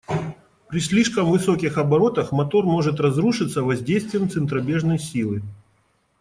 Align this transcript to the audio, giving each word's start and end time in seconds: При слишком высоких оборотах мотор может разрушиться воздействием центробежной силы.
При 0.67 0.79
слишком 0.79 1.29
высоких 1.29 1.77
оборотах 1.77 2.31
мотор 2.31 2.65
может 2.65 2.99
разрушиться 2.99 3.61
воздействием 3.61 4.31
центробежной 4.31 4.97
силы. 4.97 5.43